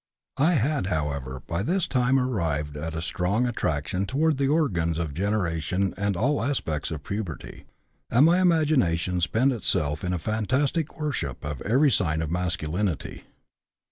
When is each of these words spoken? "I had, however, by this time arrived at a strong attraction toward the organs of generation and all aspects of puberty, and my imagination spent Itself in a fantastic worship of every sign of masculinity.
"I 0.39 0.53
had, 0.53 0.87
however, 0.87 1.43
by 1.45 1.61
this 1.61 1.87
time 1.87 2.17
arrived 2.17 2.75
at 2.75 2.95
a 2.95 3.03
strong 3.03 3.45
attraction 3.45 4.07
toward 4.07 4.39
the 4.39 4.47
organs 4.47 4.97
of 4.97 5.13
generation 5.13 5.93
and 5.95 6.17
all 6.17 6.41
aspects 6.43 6.89
of 6.89 7.03
puberty, 7.03 7.65
and 8.09 8.25
my 8.25 8.41
imagination 8.41 9.21
spent 9.21 9.53
Itself 9.53 10.03
in 10.03 10.11
a 10.11 10.17
fantastic 10.17 10.97
worship 10.99 11.45
of 11.45 11.61
every 11.61 11.91
sign 11.91 12.23
of 12.23 12.31
masculinity. 12.31 13.25